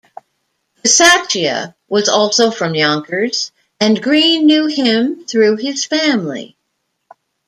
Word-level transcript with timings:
Bissacia 0.81 1.75
was 1.87 2.09
also 2.09 2.49
from 2.49 2.73
Yonkers 2.73 3.51
and 3.79 4.01
Greene 4.01 4.47
knew 4.47 4.65
him 4.65 5.25
through 5.27 5.57
his 5.57 5.85
family. 5.85 6.57